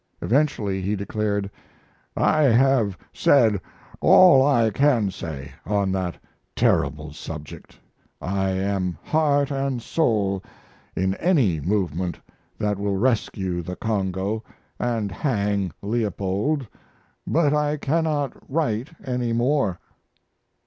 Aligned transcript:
Eventually 0.19 0.81
he 0.81 0.95
declared: 0.95 1.51
"I 2.17 2.41
have 2.45 2.97
said 3.13 3.61
all 3.99 4.43
I 4.43 4.71
can 4.71 5.11
say 5.11 5.51
on 5.63 5.91
that 5.91 6.17
terrible 6.55 7.13
subject. 7.13 7.77
I 8.19 8.49
am 8.49 8.97
heart 9.03 9.51
and 9.51 9.79
soul 9.79 10.41
in 10.95 11.13
any 11.17 11.59
movement 11.59 12.19
that 12.57 12.79
will 12.79 12.97
rescue 12.97 13.61
the 13.61 13.75
Congo 13.75 14.43
and 14.79 15.11
hang 15.11 15.69
Leopold, 15.83 16.65
but 17.27 17.53
I 17.53 17.77
cannot 17.77 18.33
write 18.51 18.89
any 19.05 19.33
more." 19.33 19.79